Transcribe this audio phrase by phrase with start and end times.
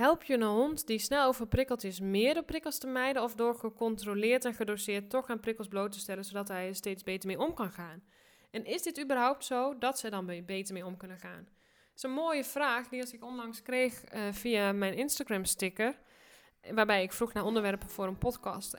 [0.00, 3.54] Help je een hond die snel overprikkeld is meer de prikkels te mijden of door
[3.54, 7.38] gecontroleerd en gedoseerd toch aan prikkels bloot te stellen zodat hij er steeds beter mee
[7.38, 8.02] om kan gaan?
[8.50, 11.44] En is dit überhaupt zo dat ze dan beter mee om kunnen gaan?
[11.44, 15.98] Dat is een mooie vraag die als ik onlangs kreeg uh, via mijn Instagram sticker,
[16.70, 18.76] waarbij ik vroeg naar onderwerpen voor een podcast.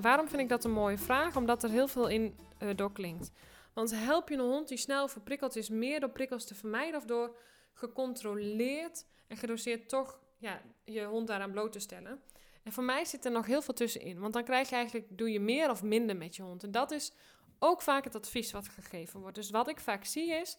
[0.00, 1.36] Waarom vind ik dat een mooie vraag?
[1.36, 3.30] Omdat er heel veel in uh, doorklinkt.
[3.72, 7.04] Want help je een hond die snel verprikkeld is meer door prikkels te vermijden of
[7.04, 7.36] door
[7.72, 12.20] gecontroleerd en gedoseerd toch ja, je hond daaraan bloot te stellen?
[12.62, 14.20] En voor mij zit er nog heel veel tussenin.
[14.20, 16.64] Want dan krijg je eigenlijk, doe je meer of minder met je hond.
[16.64, 17.12] En dat is
[17.58, 19.36] ook vaak het advies wat gegeven wordt.
[19.36, 20.58] Dus wat ik vaak zie is,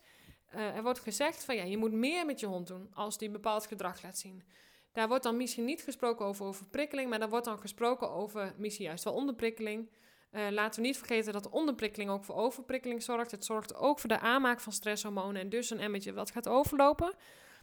[0.56, 3.30] uh, er wordt gezegd van ja, je moet meer met je hond doen als die
[3.30, 4.44] bepaald gedrag laat zien.
[4.94, 8.86] Daar wordt dan misschien niet gesproken over overprikkeling, maar daar wordt dan gesproken over misschien
[8.86, 9.90] juist wel onderprikkeling.
[10.32, 13.32] Uh, laten we niet vergeten dat onderprikkeling ook voor overprikkeling zorgt.
[13.32, 17.14] Het zorgt ook voor de aanmaak van stresshormonen en dus een emmetje wat gaat overlopen.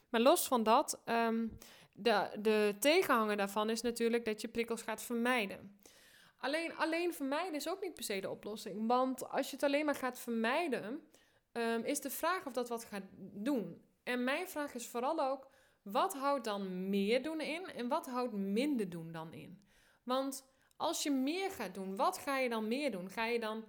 [0.09, 1.59] Maar los van dat, um,
[1.93, 5.81] de, de tegenhanger daarvan is natuurlijk dat je prikkels gaat vermijden.
[6.39, 8.87] Alleen, alleen vermijden is ook niet per se de oplossing.
[8.87, 11.09] Want als je het alleen maar gaat vermijden,
[11.53, 13.83] um, is de vraag of dat wat gaat doen.
[14.03, 15.49] En mijn vraag is vooral ook,
[15.83, 19.63] wat houdt dan meer doen in en wat houdt minder doen dan in?
[20.03, 23.11] Want als je meer gaat doen, wat ga je dan meer doen?
[23.11, 23.65] Ga je dan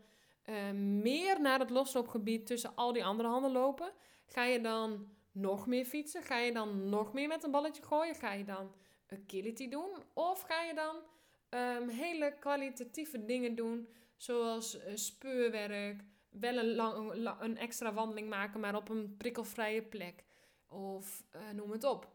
[0.45, 3.91] uh, meer naar het losloopgebied tussen al die andere handen lopen?
[4.25, 6.21] Ga je dan nog meer fietsen?
[6.23, 8.15] Ga je dan nog meer met een balletje gooien?
[8.15, 8.71] Ga je dan
[9.07, 9.89] agility doen?
[10.13, 10.95] Of ga je dan
[11.49, 13.87] um, hele kwalitatieve dingen doen,
[14.17, 20.23] zoals uh, speurwerk, wel een, lang, een extra wandeling maken, maar op een prikkelvrije plek?
[20.71, 22.13] Of uh, noem het op.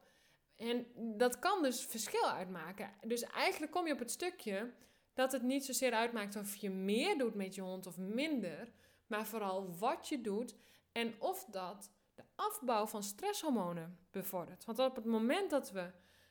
[0.56, 2.90] En dat kan dus verschil uitmaken.
[3.06, 4.72] Dus eigenlijk kom je op het stukje
[5.14, 8.72] dat het niet zozeer uitmaakt of je meer doet met je hond of minder,
[9.06, 10.54] maar vooral wat je doet
[10.92, 14.64] en of dat de afbouw van stresshormonen bevordert.
[14.64, 15.90] Want op het moment dat we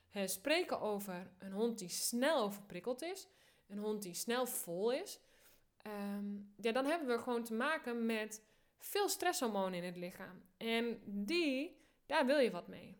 [0.09, 3.27] hè, spreken over een hond die snel overprikkeld is,
[3.67, 5.19] een hond die snel vol is,
[5.88, 8.44] um, ja, dan hebben we gewoon te maken met
[8.77, 10.41] veel stresshormonen in het lichaam.
[10.57, 12.97] En die daar wil je wat mee.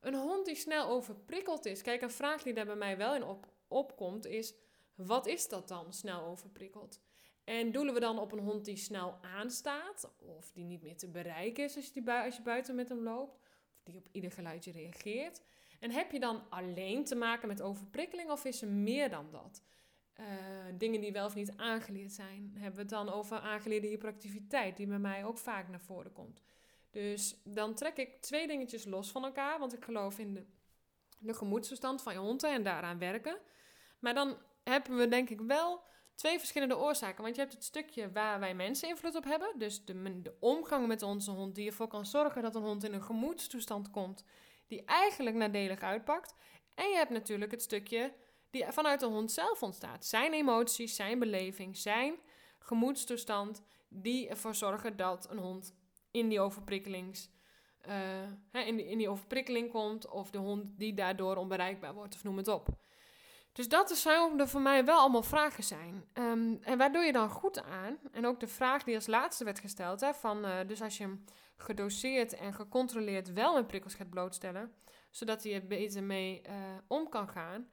[0.00, 1.82] Een hond die snel overprikkeld is.
[1.82, 4.54] Kijk, een vraag die daar bij mij wel in op, opkomt is:
[4.94, 7.00] wat is dat dan, snel overprikkeld?
[7.44, 11.10] En doelen we dan op een hond die snel aanstaat, of die niet meer te
[11.10, 13.38] bereiken is als je, die als je buiten met hem loopt,
[13.74, 15.42] of die op ieder geluidje reageert?
[15.80, 19.62] En heb je dan alleen te maken met overprikkeling, of is er meer dan dat?
[20.20, 20.26] Uh,
[20.78, 22.50] dingen die wel of niet aangeleerd zijn.
[22.54, 26.42] Hebben we het dan over aangeleerde hyperactiviteit, die bij mij ook vaak naar voren komt.
[26.94, 30.46] Dus dan trek ik twee dingetjes los van elkaar, want ik geloof in de,
[31.18, 31.34] de
[31.98, 33.38] van je hond en daaraan werken.
[33.98, 35.82] Maar dan hebben we denk ik wel
[36.14, 37.22] twee verschillende oorzaken.
[37.22, 39.58] Want je hebt het stukje waar wij mensen invloed op hebben.
[39.58, 42.92] Dus de, de omgang met onze hond, die ervoor kan zorgen dat een hond in
[42.92, 44.24] een gemoedstoestand komt,
[44.66, 46.34] die eigenlijk nadelig uitpakt.
[46.74, 48.14] En je hebt natuurlijk het stukje
[48.50, 50.04] die vanuit de hond zelf ontstaat.
[50.04, 52.14] Zijn emoties, zijn beleving, zijn
[52.58, 55.74] gemoedstoestand, die ervoor zorgen dat een hond
[56.14, 57.30] in die overprikkelings.
[58.52, 62.24] Uh, in, die, in die overprikkeling komt, of de hond die daardoor onbereikbaar wordt, of
[62.24, 62.68] noem het op.
[63.52, 66.04] Dus dat zouden voor mij wel allemaal vragen zijn.
[66.14, 67.98] Um, en waar doe je dan goed aan?
[68.12, 71.02] En ook de vraag die als laatste werd gesteld, hè, van, uh, dus als je
[71.02, 71.24] hem
[71.56, 74.72] gedoseerd en gecontroleerd wel met prikkels gaat blootstellen,
[75.10, 76.54] zodat hij er beter mee uh,
[76.86, 77.68] om kan gaan.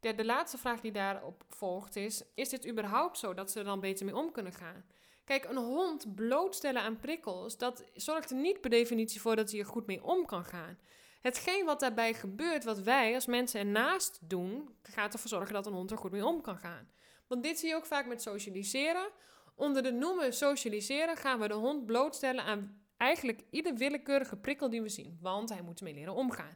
[0.00, 3.64] De, de laatste vraag die daarop volgt is, is dit überhaupt zo dat ze er
[3.64, 4.84] dan beter mee om kunnen gaan?
[5.24, 9.60] Kijk, een hond blootstellen aan prikkels, dat zorgt er niet per definitie voor dat hij
[9.60, 10.78] er goed mee om kan gaan.
[11.20, 15.72] Hetgeen wat daarbij gebeurt, wat wij als mensen ernaast doen, gaat ervoor zorgen dat een
[15.72, 16.88] hond er goed mee om kan gaan.
[17.26, 19.10] Want dit zie je ook vaak met socialiseren.
[19.54, 24.82] Onder de noemer socialiseren gaan we de hond blootstellen aan eigenlijk ieder willekeurige prikkel die
[24.82, 25.18] we zien.
[25.20, 26.54] Want hij moet ermee leren omgaan.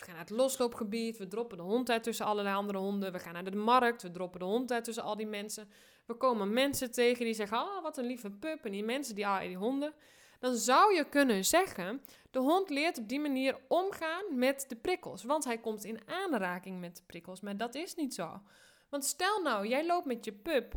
[0.00, 3.12] We gaan naar het losloopgebied, we droppen de hond uit tussen allerlei andere honden.
[3.12, 5.68] We gaan naar de markt, we droppen de hond uit tussen al die mensen.
[6.06, 8.64] We komen mensen tegen die zeggen, ah, wat een lieve pup.
[8.64, 9.94] En die mensen die, ah, die honden.
[10.38, 15.24] Dan zou je kunnen zeggen, de hond leert op die manier omgaan met de prikkels.
[15.24, 17.40] Want hij komt in aanraking met de prikkels.
[17.40, 18.42] Maar dat is niet zo.
[18.88, 20.74] Want stel nou, jij loopt met je pup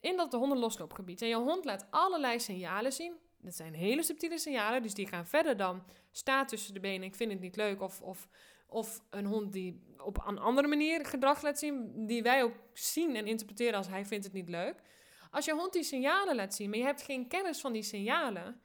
[0.00, 1.22] in dat de hondenlosloopgebied.
[1.22, 3.14] En je hond laat allerlei signalen zien.
[3.38, 7.14] Dat zijn hele subtiele signalen, dus die gaan verder dan staat tussen de benen, ik
[7.14, 7.80] vind het niet leuk.
[7.80, 8.28] Of, of,
[8.66, 13.16] of een hond die op een andere manier gedrag laat zien, die wij ook zien
[13.16, 14.82] en interpreteren als hij vindt het niet leuk.
[15.30, 18.60] Als je hond die signalen laat zien, maar je hebt geen kennis van die signalen,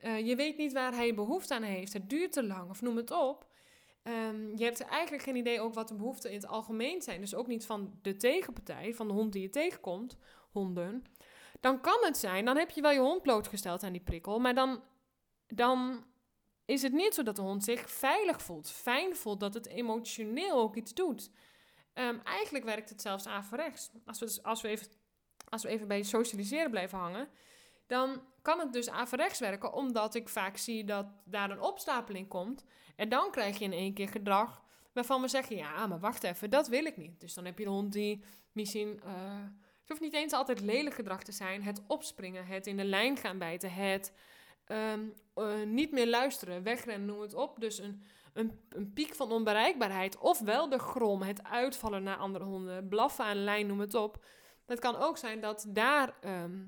[0.00, 2.96] uh, je weet niet waar hij behoefte aan heeft, het duurt te lang of noem
[2.96, 3.46] het op.
[4.02, 7.20] Um, je hebt eigenlijk geen idee ook wat de behoeften in het algemeen zijn.
[7.20, 10.16] Dus ook niet van de tegenpartij, van de hond die je tegenkomt,
[10.50, 11.04] honden
[11.60, 14.54] dan kan het zijn, dan heb je wel je hond blootgesteld aan die prikkel, maar
[14.54, 14.82] dan,
[15.46, 16.04] dan
[16.68, 20.52] is het niet zo dat de hond zich veilig voelt, fijn voelt, dat het emotioneel
[20.52, 21.30] ook iets doet.
[21.92, 23.90] Ehm, eigenlijk werkt het zelfs averechts.
[24.06, 24.86] Als we, dus, als, we even,
[25.48, 27.28] als we even bij socialiseren blijven hangen,
[27.86, 32.64] dan kan het dus averechts werken, omdat ik vaak zie dat daar een opstapeling komt.
[32.96, 34.62] En dan krijg je in één keer gedrag
[34.92, 37.20] waarvan we zeggen: ja, maar wacht even, dat wil ik niet.
[37.20, 39.00] Dus dan heb je een hond die misschien.
[39.04, 39.12] Uh,
[39.80, 41.62] het hoeft niet eens altijd lelijk gedrag te zijn.
[41.62, 44.12] Het opspringen, het in de lijn gaan bijten, het
[44.68, 45.00] Ehm,
[45.34, 47.60] eh, niet meer luisteren, wegrennen, noem het op.
[47.60, 50.18] Dus een, een, een, piek van onbereikbaarheid.
[50.18, 54.24] Ofwel de grom, het uitvallen naar andere honden, blaffen aan lijn, noem het op.
[54.66, 56.58] Het kan ook zijn dat daar ehm,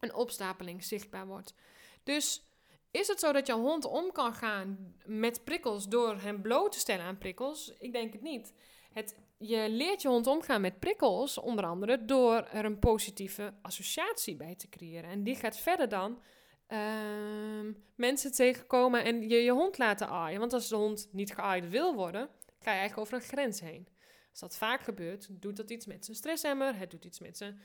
[0.00, 1.54] een opstapeling zichtbaar wordt.
[2.02, 2.42] Dus
[2.90, 6.78] is het zo dat je hond om kan gaan met prikkels door hem bloot te
[6.78, 7.72] stellen aan prikkels?
[7.78, 8.52] Ik denk het niet.
[8.92, 14.36] Het, je leert je hond omgaan met prikkels, onder andere door er een positieve associatie
[14.36, 15.10] bij te creëren.
[15.10, 16.22] En die gaat verder dan
[16.72, 20.40] um, mensen tegenkomen en je je hond laten aaien.
[20.40, 22.28] Want als de hond niet geaaid wil worden,
[22.58, 23.88] ga je eigenlijk over een grens heen.
[24.30, 27.60] Als dat vaak gebeurt, doet dat iets met zijn stresshemmer, het doet iets met zijn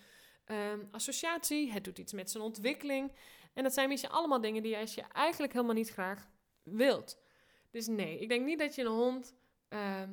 [0.46, 3.12] ehm, associatie, het doet iets met zijn ontwikkeling.
[3.54, 6.28] En dat zijn misschien allemaal dingen die je eigenlijk helemaal niet graag
[6.64, 7.20] wilt.
[7.72, 9.36] Dus nee, ik denk niet dat je een hond
[9.70, 10.10] ehm,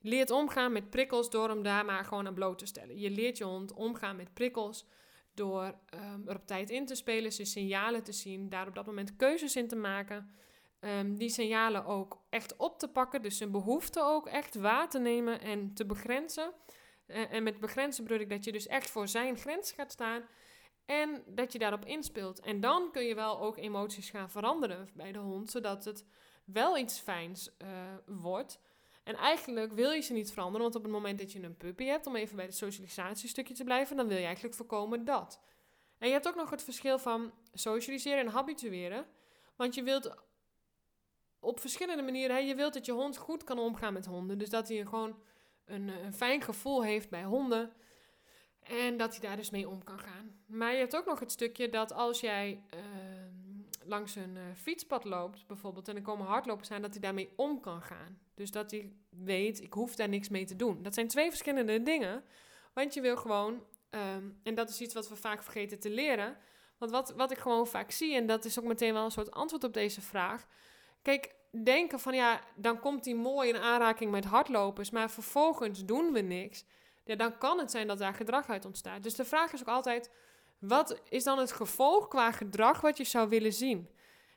[0.00, 2.98] leert omgaan met prikkels door hem daar maar gewoon aan bloot te stellen.
[2.98, 4.86] Je leert je hond omgaan met prikkels
[5.34, 8.86] door um, er op tijd in te spelen, zijn signalen te zien, daar op dat
[8.86, 10.30] moment keuzes in te maken.
[10.80, 14.98] Um, die signalen ook echt op te pakken, dus zijn behoeften ook echt waar te
[14.98, 16.52] nemen en te begrenzen.
[17.06, 20.22] Uh, en met begrenzen bedoel ik dat je dus echt voor zijn grens gaat staan
[20.84, 22.40] en dat je daarop inspeelt.
[22.40, 26.06] En dan kun je wel ook emoties gaan veranderen bij de hond, zodat het
[26.44, 27.68] wel iets fijns uh,
[28.06, 28.60] wordt.
[29.04, 31.84] En eigenlijk wil je ze niet veranderen, want op het moment dat je een puppy
[31.84, 35.40] hebt, om even bij het socialisatiestukje te blijven, dan wil je eigenlijk voorkomen dat.
[35.98, 39.06] En je hebt ook nog het verschil van socialiseren en habitueren.
[39.56, 40.14] Want je wilt
[41.38, 44.38] op verschillende manieren, hè, je wilt dat je hond goed kan omgaan met honden.
[44.38, 45.18] Dus dat hij gewoon
[45.64, 47.72] een, een fijn gevoel heeft bij honden.
[48.60, 50.42] En dat hij daar dus mee om kan gaan.
[50.46, 53.33] Maar je hebt ook nog het stukje dat als jij ehm,
[53.86, 57.60] langs een uh, fietspad loopt, bijvoorbeeld, en er komen hardlopers aan, dat hij daarmee om
[57.60, 58.18] kan gaan.
[58.34, 60.82] Dus dat hij weet, ik hoef daar niks mee te doen.
[60.82, 62.24] Dat zijn twee verschillende dingen.
[62.72, 66.36] Want je wil gewoon, ehm, en dat is iets wat we vaak vergeten te leren.
[66.78, 69.30] Want wat, wat ik gewoon vaak zie, en dat is ook meteen wel een soort
[69.30, 70.46] antwoord op deze vraag.
[71.02, 76.12] Kijk, denken van ja, dan komt hij mooi in aanraking met hardlopers, maar vervolgens doen
[76.12, 76.64] we niks.
[77.04, 79.02] Ja, dan kan het zijn dat daar gedrag uit ontstaat.
[79.02, 80.10] Dus de vraag is ook altijd:
[80.68, 83.88] wat is dan het gevolg qua gedrag wat je zou willen zien?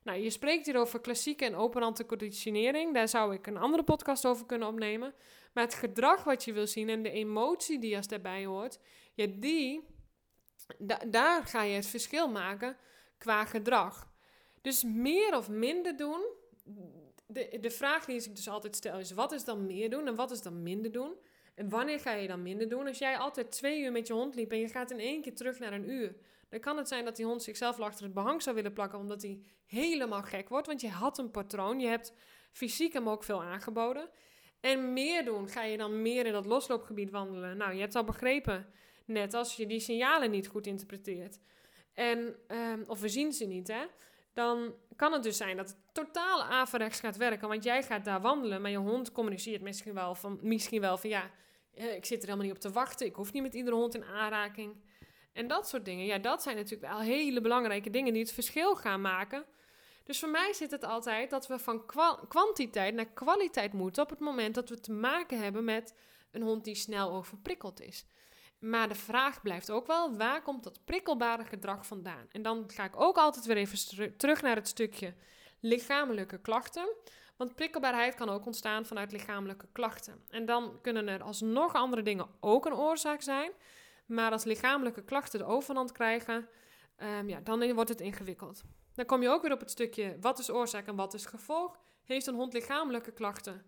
[0.04, 2.94] Nou, je spreekt hier over klassieke en operante conditionering.
[2.94, 5.14] Daar zou ik een andere podcast over kunnen opnemen.
[5.54, 8.80] Maar het gedrag wat je wil zien en de emotie die als daarbij hoort,
[9.14, 9.84] ja, die,
[11.08, 12.78] daar ga je het verschil maken
[13.18, 14.12] qua gedrag.
[14.62, 16.26] Dus meer of minder doen.
[17.28, 20.16] De, de vraag die ik dus altijd stel is: wat is dan meer doen en
[20.16, 21.16] wat is dan minder doen?
[21.58, 22.88] En wanneer ga je dan minder doen?
[22.88, 25.36] Als jij altijd twee uur met je hond liep en je gaat in één keer
[25.36, 26.16] terug naar een uur,
[26.50, 29.22] dan kan het zijn dat die hond zichzelf achter het behang zou willen plakken, omdat
[29.22, 30.68] hij helemaal gek wordt.
[30.68, 32.14] Want je had een patroon, je hebt
[32.52, 34.10] fysiek hem ook veel aangeboden.
[34.60, 37.58] En meer doen, ga je dan meer in dat losloopgebied wandelen.
[37.58, 38.68] Nou, je hebt al begrepen,
[39.06, 41.40] net als je die signalen niet goed interpreteert.
[41.94, 43.86] En, um, of we zien ze niet, hè.
[44.34, 47.48] Dan kan het dus zijn dat totaal averechts gaat werken.
[47.48, 51.10] Want jij gaat daar wandelen, maar je hond communiceert misschien wel van, misschien wel van
[51.10, 51.32] ja,
[51.74, 53.06] eh, ik zit er helemaal niet op te wachten.
[53.06, 54.76] Ik hoef niet met iedere hond in aanraking.
[55.34, 56.06] En dat soort dingen.
[56.06, 59.46] Ja, dat zijn natuurlijk wel hele belangrijke dingen die het verschil gaan maken.
[60.04, 61.86] Dus voor mij zit het altijd dat we van
[62.28, 65.94] kwantiteit naar kwaliteit moeten op het moment dat we te maken hebben met
[66.32, 68.06] een hond die snel overprikkeld is.
[68.60, 72.28] Maar de vraag blijft ook wel, waar komt dat prikkelbare gedrag vandaan?
[72.32, 75.14] En dan ga ik ook altijd weer even terug naar het stukje
[75.60, 76.88] lichamelijke klachten.
[77.38, 80.24] Want prikkelbaarheid kan ook ontstaan vanuit lichamelijke klachten.
[80.30, 83.52] En dan kunnen er alsnog andere dingen ook een oorzaak zijn.
[84.06, 86.48] Maar als lichamelijke klachten de overhand krijgen,
[86.98, 88.64] um, ja, dan wordt het ingewikkeld.
[88.94, 91.80] Dan kom je ook weer op het stukje wat is oorzaak en wat is gevolg.
[92.04, 93.66] Heeft een hond lichamelijke klachten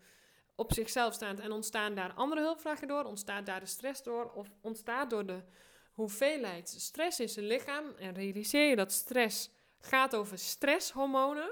[0.56, 3.04] op zichzelf staand en ontstaan daar andere hulpvragen door?
[3.04, 4.32] Ontstaat daar de stress door?
[4.34, 5.44] Of ontstaat door de
[5.92, 7.86] hoeveelheid stress in zijn lichaam?
[7.98, 11.52] En realiseer je dat stress gaat over stresshormonen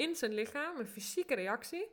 [0.00, 1.86] in zijn lichaam, een fysieke reactie.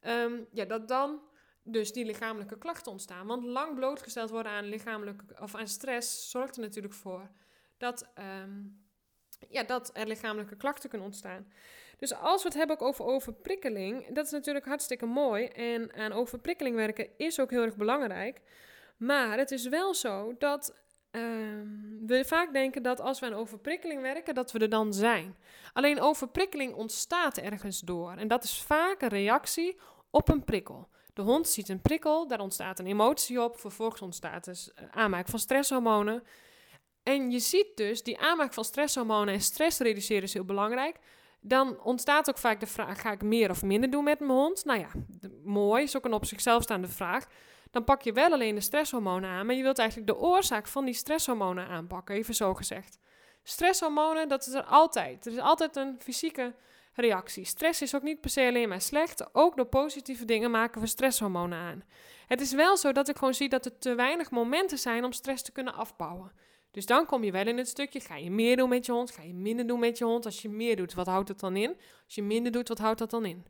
[0.00, 1.20] Um, ja, dat dan
[1.62, 3.26] dus die lichamelijke klachten ontstaan.
[3.26, 7.30] Want lang blootgesteld worden aan, lichamelijke, of aan stress zorgt er natuurlijk voor
[7.78, 8.50] dat, ehm,
[9.48, 11.52] ja, dat er lichamelijke klachten kunnen ontstaan.
[11.98, 15.44] Dus als we het hebben over overprikkeling, dat is natuurlijk hartstikke mooi.
[15.44, 18.40] En aan overprikkeling werken is ook heel erg belangrijk.
[18.96, 20.74] Maar het is wel zo dat
[21.10, 21.66] ehm,
[22.06, 25.36] we vaak denken dat als we aan overprikkeling werken, dat we er dan zijn.
[25.72, 28.12] Alleen overprikkeling ontstaat ergens door.
[28.12, 29.78] En dat is vaak een reactie
[30.10, 30.88] op een prikkel.
[31.14, 35.28] De hond ziet een prikkel, daar ontstaat een emotie op, vervolgens ontstaat dus eh, aanmaak
[35.28, 36.22] van stresshormonen.
[37.02, 40.96] En je ziet dus, die aanmaak van stresshormonen en stress reduceren is heel belangrijk.
[41.40, 44.64] Dan ontstaat ook vaak de vraag, ga ik meer of minder doen met mijn hond?
[44.64, 44.88] Nou ja,
[45.44, 47.26] mooi, is ook een op zichzelf staande vraag.
[47.70, 50.84] Dan pak je wel alleen de stresshormonen aan, maar je wilt eigenlijk de oorzaak van
[50.84, 52.98] die stresshormonen aanpakken, even zo gezegd.
[53.42, 55.26] Stresshormonen, dat is er altijd.
[55.26, 56.54] Er is altijd een fysieke
[56.94, 57.44] reactie.
[57.44, 59.34] Stress is ook niet per se alleen maar slecht.
[59.34, 61.82] Ook door positieve dingen maken we stresshormonen aan.
[62.26, 65.12] Het is wel zo dat ik gewoon zie dat er te weinig momenten zijn om
[65.12, 66.32] stress te kunnen afbouwen.
[66.70, 69.10] Dus dan kom je wel in het stukje, ga je meer doen met je hond,
[69.10, 70.24] ga je minder doen met je hond.
[70.24, 71.76] Als je meer doet, wat houdt het dan in?
[72.04, 73.46] Als je minder doet, wat houdt dat dan in?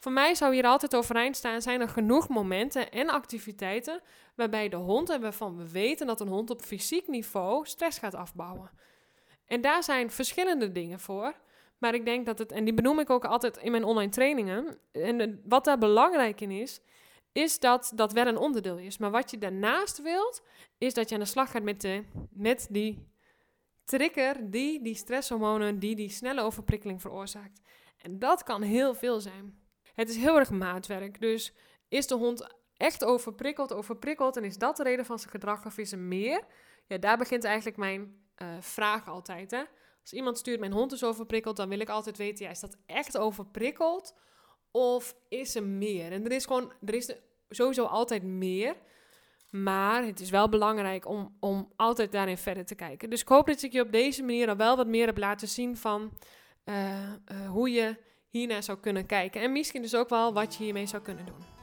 [0.00, 4.00] Voor mij zou hier altijd overeind staan, zijn er genoeg momenten en activiteiten
[4.34, 8.14] waarbij de hond en waarvan we weten dat een hond op fysiek niveau stress gaat
[8.14, 8.70] afbouwen.
[9.46, 11.34] En daar zijn verschillende dingen voor.
[11.78, 14.78] Maar ik denk dat het, en die benoem ik ook altijd in mijn online trainingen.
[14.92, 16.80] En wat daar belangrijk in is,
[17.32, 18.98] is dat dat wel een onderdeel is.
[18.98, 20.42] Maar wat je daarnaast wilt,
[20.78, 23.08] is dat je aan de slag gaat met, de, met die
[23.84, 27.60] trigger, die die stresshormonen, die die snelle overprikkeling veroorzaakt.
[27.98, 29.60] En dat kan heel veel zijn.
[30.00, 31.20] Het is heel erg maatwerk.
[31.20, 31.52] Dus
[31.88, 35.78] is de hond echt overprikkeld, overprikkeld en is dat de reden van zijn gedrag of
[35.78, 36.44] is er meer?
[36.86, 39.50] Ja, daar begint eigenlijk mijn uh, vraag altijd.
[39.50, 39.62] Hè?
[40.00, 42.76] Als iemand stuurt, mijn hond is overprikkeld, dan wil ik altijd weten, ja, is dat
[42.86, 44.14] echt overprikkeld?
[44.70, 46.12] Of is er meer?
[46.12, 47.14] En er is gewoon, er is
[47.48, 48.76] sowieso altijd meer.
[49.50, 53.10] Maar het is wel belangrijk om, om altijd daarin verder te kijken.
[53.10, 55.48] Dus ik hoop dat ik je op deze manier al wel wat meer heb laten
[55.48, 56.18] zien van
[56.64, 57.96] uh, uh, hoe je
[58.30, 59.42] hiernaar zou kunnen kijken.
[59.42, 61.59] En misschien dus ook wel wat je hiermee zou kunnen doen.